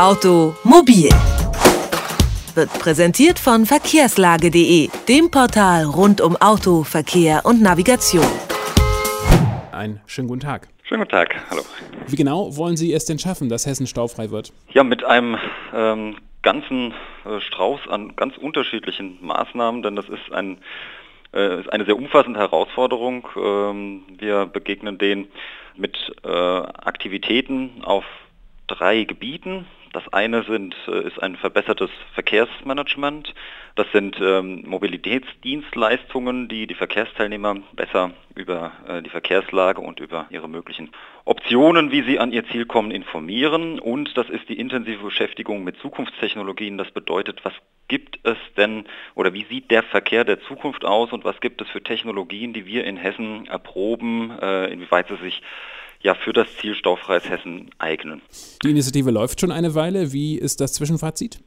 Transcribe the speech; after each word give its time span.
Automobil 0.00 1.10
wird 2.54 2.70
präsentiert 2.78 3.38
von 3.38 3.66
verkehrslage.de, 3.66 4.88
dem 5.06 5.30
Portal 5.30 5.84
rund 5.84 6.22
um 6.22 6.36
Auto, 6.36 6.84
Verkehr 6.84 7.42
und 7.44 7.60
Navigation. 7.60 8.24
Einen 9.72 10.00
schönen 10.06 10.28
guten 10.28 10.40
Tag. 10.40 10.68
Schönen 10.84 11.02
guten 11.02 11.10
Tag, 11.10 11.36
hallo. 11.50 11.60
Wie 12.06 12.16
genau 12.16 12.56
wollen 12.56 12.78
Sie 12.78 12.94
es 12.94 13.04
denn 13.04 13.18
schaffen, 13.18 13.50
dass 13.50 13.66
Hessen 13.66 13.86
staufrei 13.86 14.30
wird? 14.30 14.54
Ja, 14.72 14.84
mit 14.84 15.04
einem 15.04 15.36
ähm, 15.74 16.16
ganzen 16.40 16.94
äh, 17.26 17.38
Strauß 17.38 17.80
an 17.90 18.16
ganz 18.16 18.38
unterschiedlichen 18.38 19.18
Maßnahmen, 19.20 19.82
denn 19.82 19.96
das 19.96 20.08
ist, 20.08 20.32
ein, 20.32 20.62
äh, 21.34 21.60
ist 21.60 21.70
eine 21.70 21.84
sehr 21.84 21.96
umfassende 21.96 22.40
Herausforderung. 22.40 23.28
Ähm, 23.36 24.04
wir 24.18 24.46
begegnen 24.46 24.96
denen 24.96 25.28
mit 25.76 25.98
äh, 26.24 26.26
Aktivitäten 26.30 27.82
auf 27.84 28.04
drei 28.66 29.04
Gebieten. 29.04 29.66
Das 29.92 30.06
eine 30.12 30.44
sind, 30.44 30.76
äh, 30.86 31.06
ist 31.06 31.20
ein 31.22 31.36
verbessertes 31.36 31.90
Verkehrsmanagement. 32.14 33.34
Das 33.74 33.90
sind 33.92 34.16
ähm, 34.20 34.62
Mobilitätsdienstleistungen, 34.66 36.48
die 36.48 36.66
die 36.66 36.74
Verkehrsteilnehmer 36.74 37.56
besser 37.72 38.12
über 38.34 38.72
äh, 38.86 39.02
die 39.02 39.10
Verkehrslage 39.10 39.80
und 39.80 39.98
über 39.98 40.26
ihre 40.30 40.48
möglichen 40.48 40.90
Optionen, 41.24 41.90
wie 41.90 42.02
sie 42.02 42.18
an 42.20 42.32
ihr 42.32 42.46
Ziel 42.48 42.66
kommen, 42.66 42.90
informieren. 42.92 43.80
Und 43.80 44.16
das 44.16 44.28
ist 44.28 44.48
die 44.48 44.60
intensive 44.60 45.02
Beschäftigung 45.02 45.64
mit 45.64 45.76
Zukunftstechnologien. 45.78 46.78
Das 46.78 46.90
bedeutet, 46.92 47.44
was 47.44 47.54
gibt 47.88 48.20
es 48.22 48.38
denn 48.56 48.84
oder 49.16 49.34
wie 49.34 49.44
sieht 49.44 49.70
der 49.72 49.82
Verkehr 49.82 50.24
der 50.24 50.40
Zukunft 50.42 50.84
aus 50.84 51.12
und 51.12 51.24
was 51.24 51.40
gibt 51.40 51.60
es 51.60 51.68
für 51.68 51.82
Technologien, 51.82 52.52
die 52.52 52.64
wir 52.64 52.84
in 52.84 52.96
Hessen 52.96 53.48
erproben, 53.48 54.30
äh, 54.40 54.72
inwieweit 54.72 55.08
sie 55.08 55.16
sich 55.16 55.42
ja 56.02 56.14
für 56.14 56.32
das 56.32 56.54
Ziel 56.56 56.74
staufreies 56.74 57.28
Hessen 57.28 57.70
eignen. 57.78 58.22
Die 58.64 58.70
Initiative 58.70 59.10
läuft 59.10 59.40
schon 59.40 59.52
eine 59.52 59.74
Weile. 59.74 60.12
Wie 60.12 60.38
ist 60.38 60.60
das 60.60 60.72
Zwischenfazit? 60.72 61.40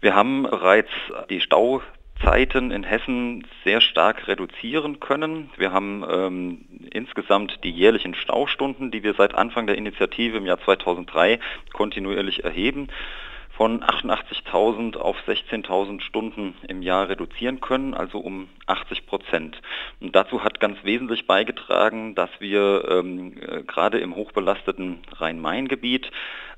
Wir 0.00 0.14
haben 0.14 0.44
bereits 0.44 0.90
die 1.28 1.40
Stauzeiten 1.40 2.70
in 2.70 2.84
Hessen 2.84 3.46
sehr 3.64 3.80
stark 3.80 4.28
reduzieren 4.28 5.00
können. 5.00 5.50
Wir 5.56 5.72
haben 5.72 6.04
ähm, 6.08 6.64
insgesamt 6.92 7.64
die 7.64 7.70
jährlichen 7.70 8.14
Staustunden, 8.14 8.90
die 8.90 9.02
wir 9.02 9.14
seit 9.14 9.34
Anfang 9.34 9.66
der 9.66 9.76
Initiative 9.76 10.36
im 10.36 10.46
Jahr 10.46 10.60
2003 10.60 11.40
kontinuierlich 11.72 12.44
erheben, 12.44 12.88
von 13.58 13.82
88.000 13.82 14.96
auf 14.96 15.16
16.000 15.26 16.00
Stunden 16.00 16.54
im 16.68 16.80
Jahr 16.80 17.08
reduzieren 17.08 17.60
können, 17.60 17.92
also 17.92 18.20
um 18.20 18.48
80 18.66 19.04
Prozent. 19.04 19.60
Und 20.00 20.14
dazu 20.14 20.44
hat 20.44 20.60
ganz 20.60 20.78
wesentlich 20.84 21.26
beigetragen, 21.26 22.14
dass 22.14 22.30
wir 22.38 22.86
ähm, 22.88 23.34
äh, 23.36 23.64
gerade 23.64 23.98
im 23.98 24.14
hochbelasteten 24.14 25.00
Rhein-Main-Gebiet 25.16 26.08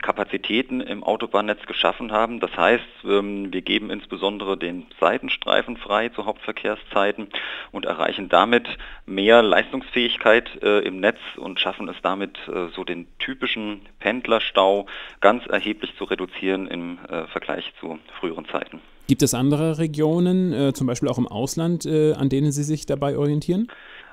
Kapazitäten 0.00 0.80
im 0.80 1.02
Autobahnnetz 1.02 1.66
geschaffen 1.66 2.12
haben. 2.12 2.38
Das 2.40 2.56
heißt, 2.56 2.84
ähm, 3.04 3.52
wir 3.52 3.62
geben 3.62 3.90
insbesondere 3.90 4.56
den 4.56 4.86
Seitenstreifen 5.00 5.76
frei 5.76 6.08
zu 6.10 6.24
Hauptverkehrszeiten 6.24 7.28
und 7.72 7.84
erreichen 7.84 8.28
damit 8.28 8.68
mehr 9.06 9.42
Leistungsfähigkeit 9.42 10.62
äh, 10.62 10.80
im 10.80 11.00
Netz 11.00 11.18
und 11.36 11.58
schaffen 11.58 11.88
es 11.88 11.96
damit, 12.02 12.38
äh, 12.48 12.68
so 12.74 12.84
den 12.84 13.08
typischen 13.18 13.82
Pendlerstau 13.98 14.86
ganz 15.20 15.46
erheblich 15.46 15.96
zu 15.98 16.04
reduzieren 16.04 16.68
im 16.68 16.98
äh, 17.08 17.26
Vergleich 17.26 17.72
zu 17.80 17.98
früheren 18.20 18.46
Zeiten. 18.46 18.80
Gibt 19.08 19.22
es 19.22 19.32
andere 19.32 19.78
Regionen, 19.78 20.74
zum 20.74 20.86
Beispiel 20.86 21.08
auch 21.08 21.16
im 21.16 21.26
Ausland, 21.26 21.86
an 21.86 22.28
denen 22.28 22.52
Sie 22.52 22.62
sich 22.62 22.84
dabei 22.84 23.16
orientieren? 23.16 23.68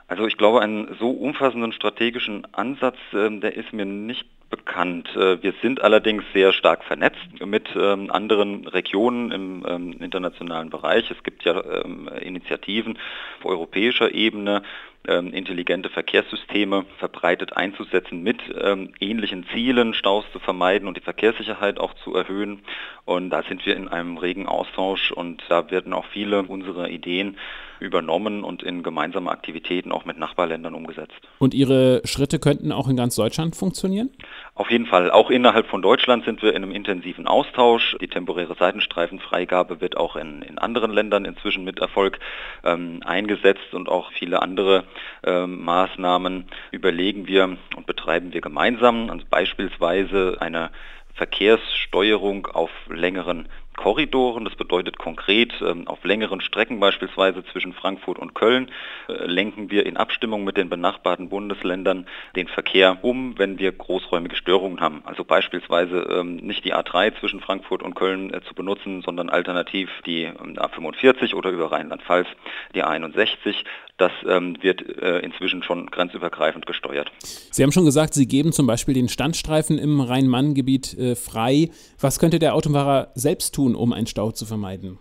Also 0.08 0.28
ich 0.28 0.38
glaube, 0.38 0.62
einen 0.62 0.96
so 1.00 1.10
umfassenden 1.10 1.72
strategischen 1.72 2.46
Ansatz, 2.54 2.98
ähm, 3.14 3.42
der 3.42 3.56
ist 3.56 3.74
mir 3.74 3.86
nicht 3.86 4.28
bekannt. 4.50 5.10
Äh, 5.16 5.42
wir 5.42 5.54
sind 5.62 5.82
allerdings 5.82 6.24
sehr 6.34 6.54
stark 6.54 6.84
vernetzt 6.84 7.46
mit 7.46 7.68
ähm, 7.76 8.12
anderen 8.12 8.68
Regionen 8.68 9.32
im 9.32 9.66
ähm, 9.68 9.94
internationalen 10.00 10.70
Bereich. 10.70 11.10
Es 11.12 11.24
gibt 11.24 11.44
ja 11.44 11.64
ähm, 11.64 12.10
Initiativen 12.22 12.98
auf 13.40 13.46
europäischer 13.46 14.14
Ebene, 14.14 14.64
intelligente 15.08 15.90
Verkehrssysteme 15.90 16.86
verbreitet 16.98 17.56
einzusetzen 17.56 18.24
mit 18.24 18.40
ähm, 18.60 18.94
ähnlichen 19.00 19.46
Zielen, 19.54 19.94
Staus 19.94 20.26
zu 20.32 20.40
vermeiden 20.40 20.88
und 20.88 20.98
die 20.98 21.02
Verkehrssicherheit 21.02 21.80
auch 21.80 21.94
zu 22.04 22.16
erhöhen. 22.16 22.62
Und 23.06 23.30
da 23.30 23.44
sind 23.44 23.66
wir 23.66 23.76
in 23.76 23.88
einem 23.88 24.18
regen 24.18 24.48
Austausch 24.48 25.12
und 25.12 25.44
da 25.50 25.70
werden 25.70 25.94
auch 25.94 26.06
viele 26.06 26.44
unserer 26.44 26.90
Ideen 26.90 27.38
übernommen 27.80 28.44
und 28.44 28.64
in 28.64 28.84
gemeinsame 28.84 29.30
Aktivitäten 29.30 29.92
auch 29.92 30.06
mit 30.06 30.18
Nachbarländern 30.18 30.74
umgesetzt. 30.74 31.20
Und 31.40 31.54
Ihre 31.54 32.02
Schritte 32.06 32.40
könnten 32.40 32.72
auch 32.72 32.88
in 32.88 32.96
ganz 32.96 33.16
Deutschland 33.16 33.56
funktionieren? 33.56 34.10
Auf 34.58 34.72
jeden 34.72 34.86
Fall. 34.86 35.12
Auch 35.12 35.32
innerhalb 35.32 35.68
von 35.68 35.82
Deutschland 35.82 36.24
sind 36.24 36.42
wir 36.42 36.52
in 36.52 36.64
einem 36.64 36.72
intensiven 36.72 37.28
Austausch. 37.28 37.98
Die 38.00 38.08
temporäre 38.08 38.56
Seitenstreifenfreigabe 38.56 39.82
wird 39.82 39.98
auch 39.98 40.16
in, 40.16 40.42
in 40.44 40.58
anderen 40.60 40.92
Ländern 40.92 41.26
inzwischen 41.26 41.66
mit 41.66 41.80
Erfolg 41.80 42.20
ähm, 42.64 43.02
eingesetzt 43.04 43.74
und 43.74 43.90
auch 43.90 44.14
viele 44.14 44.42
andere 44.42 44.86
ähm, 45.26 45.62
Maßnahmen 45.66 46.46
überlegen 46.72 47.28
wir 47.28 47.58
und 47.76 47.86
betreiben 47.86 48.32
wir 48.34 48.40
gemeinsam. 48.40 49.10
Also 49.10 49.26
beispielsweise 49.30 50.38
eine 50.40 50.72
Verkehrssteuerung 51.16 52.48
auf 52.48 52.72
längeren 52.88 53.50
Korridoren. 53.76 54.46
Das 54.46 54.56
bedeutet 54.56 54.98
konkret, 54.98 55.54
ähm, 55.62 55.88
auf 55.88 56.04
längeren 56.04 56.42
Strecken 56.42 56.80
beispielsweise 56.80 57.44
zwischen 57.52 57.74
Frankfurt 57.74 58.18
und 58.20 58.34
Köln 58.34 58.72
äh, 59.08 59.26
lenken 59.26 59.70
wir 59.70 59.86
in 59.86 59.98
Abstimmung 59.98 60.44
mit 60.44 60.58
den 60.58 60.70
benachbarten 60.70 61.30
Bundesländern 61.30 62.08
den 62.36 62.48
Verkehr 62.48 63.04
um, 63.04 63.38
wenn 63.38 63.60
wir 63.60 63.72
großräumige 63.72 64.36
Störungen 64.36 64.80
haben. 64.80 65.02
Also 65.06 65.24
beispielsweise 65.24 65.98
ähm, 65.98 66.38
nicht 66.38 66.64
die 66.66 66.74
A3 66.74 67.20
zwischen 67.20 67.42
Frankfurt 67.42 67.84
und 67.84 67.96
Köln 67.96 68.34
äh, 68.34 68.42
zu 68.42 68.54
benutzen, 68.54 69.02
sondern 69.02 69.30
alternativ 69.30 69.90
die 70.06 70.24
ähm, 70.24 70.58
A45 70.58 71.34
oder 71.36 71.50
über 71.50 71.72
Rheinland-Pfalz 71.72 72.28
die 72.74 72.84
A61. 72.84 73.56
Das 73.98 74.12
wird 74.26 74.82
äh, 75.02 75.20
inzwischen 75.20 75.64
schon 75.64 75.86
grenzübergreifend 75.90 76.66
gesteuert. 76.66 77.14
Sie 77.24 77.64
haben 77.64 77.72
schon 77.72 77.86
gesagt, 77.86 78.14
Sie 78.14 78.28
geben 78.28 78.52
zum 78.52 78.68
Beispiel 78.68 78.94
den 78.94 79.08
Standstreifen 79.08 79.78
im 79.78 80.02
Rhein-Main-Gebiet 80.02 80.98
frei. 81.16 81.70
Was 81.98 82.20
könnte 82.20 82.38
der 82.38 82.56
Autofahrer 82.56 83.14
selbst 83.16 83.56
tun? 83.56 83.65
Tun, 83.66 83.76
um 83.76 83.94
einen 83.94 84.08
Stau 84.08 84.32
zu 84.32 84.46
vermeiden? 84.46 85.00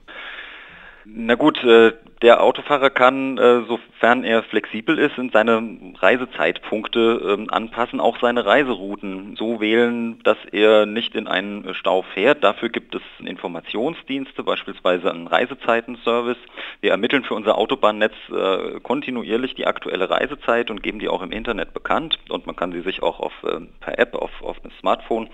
Na 1.05 1.35
gut, 1.35 1.63
äh, 1.65 1.93
der 2.25 2.43
Autofahrer 2.43 2.89
kann, 2.89 3.37
äh, 3.37 3.65
sofern 3.69 4.25
er 4.25 4.43
flexibel 4.45 4.99
ist, 4.99 5.19
in 5.19 5.29
seine 5.29 5.63
Reisezeitpunkte 5.99 7.37
ähm, 7.37 7.51
anpassen, 7.51 8.01
auch 8.01 8.19
seine 8.19 8.47
Reiserouten 8.47 9.37
so 9.37 9.61
wählen, 9.61 10.23
dass 10.23 10.39
er 10.51 10.87
nicht 10.87 11.15
in 11.15 11.29
einen 11.29 11.75
Stau 11.75 12.01
fährt. 12.01 12.43
Dafür 12.43 12.71
gibt 12.71 12.95
es 12.95 13.03
Informationsdienste, 13.23 14.43
beispielsweise 14.43 15.11
einen 15.11 15.27
Reisezeitenservice. 15.27 16.39
Wir 16.81 16.93
ermitteln 16.93 17.25
für 17.25 17.35
unser 17.35 17.59
Autobahnnetz 17.59 18.15
äh, 18.31 18.81
kontinuierlich 18.81 19.55
die 19.55 19.67
aktuelle 19.67 20.09
Reisezeit 20.09 20.71
und 20.71 20.83
geben 20.83 21.01
die 21.01 21.11
auch 21.11 21.21
im 21.21 21.31
Internet 21.31 21.75
bekannt. 21.75 22.19
Und 22.31 22.47
man 22.47 22.57
kann 22.57 22.73
sie 22.73 22.81
sich 22.81 23.03
auch 23.03 23.21
auf, 23.21 23.33
per 23.81 23.99
App 23.99 24.15
auf, 24.15 24.31
auf 24.43 24.59
dem 24.61 24.71
Smartphone 24.81 25.29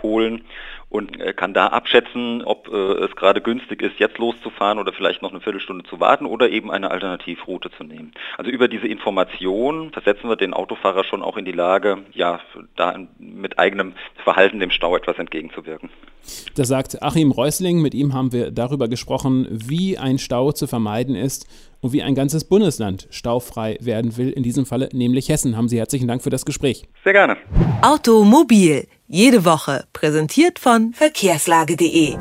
holen 0.00 0.44
und 0.90 1.18
kann 1.36 1.52
da 1.52 1.66
abschätzen, 1.68 2.44
ob 2.44 2.68
es 2.68 3.14
gerade 3.16 3.40
günstig 3.40 3.82
ist, 3.82 3.98
jetzt 3.98 4.18
loszufahren 4.18 4.78
oder 4.78 4.92
vielleicht 4.92 5.22
noch 5.22 5.30
eine 5.30 5.40
Viertelstunde 5.40 5.84
zu 5.84 5.98
warten 5.98 6.26
oder 6.36 6.50
eben 6.50 6.70
eine 6.70 6.90
Alternativroute 6.90 7.70
zu 7.70 7.82
nehmen. 7.82 8.12
Also 8.36 8.50
über 8.50 8.68
diese 8.68 8.86
Information 8.86 9.90
versetzen 9.90 10.28
wir 10.28 10.36
den 10.36 10.52
Autofahrer 10.52 11.02
schon 11.02 11.22
auch 11.22 11.38
in 11.38 11.46
die 11.46 11.52
Lage, 11.52 12.04
ja, 12.12 12.40
da 12.76 12.94
mit 13.18 13.58
eigenem 13.58 13.94
Verhalten 14.22 14.60
dem 14.60 14.70
Stau 14.70 14.94
etwas 14.94 15.16
entgegenzuwirken. 15.16 15.88
Das 16.54 16.68
sagt 16.68 17.02
Achim 17.02 17.30
Reusling. 17.30 17.80
Mit 17.80 17.94
ihm 17.94 18.12
haben 18.12 18.32
wir 18.32 18.50
darüber 18.50 18.88
gesprochen, 18.88 19.46
wie 19.50 19.96
ein 19.96 20.18
Stau 20.18 20.52
zu 20.52 20.66
vermeiden 20.66 21.14
ist 21.14 21.46
und 21.80 21.92
wie 21.92 22.02
ein 22.02 22.14
ganzes 22.14 22.44
Bundesland 22.44 23.06
staufrei 23.10 23.78
werden 23.80 24.18
will. 24.18 24.30
In 24.30 24.42
diesem 24.42 24.66
Falle 24.66 24.90
nämlich 24.92 25.30
Hessen. 25.30 25.56
Haben 25.56 25.68
Sie 25.68 25.78
herzlichen 25.78 26.08
Dank 26.08 26.22
für 26.22 26.30
das 26.30 26.44
Gespräch. 26.44 26.86
Sehr 27.02 27.14
gerne. 27.14 27.38
Automobil. 27.80 28.86
Jede 29.06 29.46
Woche. 29.46 29.84
Präsentiert 29.92 30.58
von 30.58 30.92
verkehrslage.de. 30.92 32.16